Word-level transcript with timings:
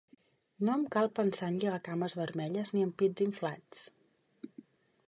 No 0.69 0.71
em 0.77 0.85
cal 0.95 1.09
pensar 1.19 1.49
en 1.53 1.59
lligacames 1.65 2.17
vermelles 2.23 2.75
ni 2.77 2.85
en 2.87 2.95
pits 3.03 3.29
inflats. 3.31 3.89